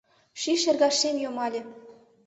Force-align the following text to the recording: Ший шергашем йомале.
Ший 0.41 0.57
шергашем 0.61 1.15
йомале. 1.23 1.61